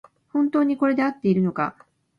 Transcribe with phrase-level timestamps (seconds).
[0.33, 1.75] 本当にこれであっているのか